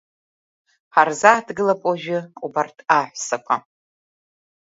[0.93, 3.55] Ҳарзааҭгылап уажәы убарҭ аҳәсақәа.